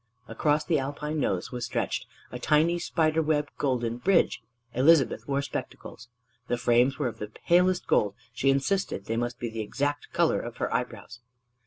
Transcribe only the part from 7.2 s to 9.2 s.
palest gold she insisted they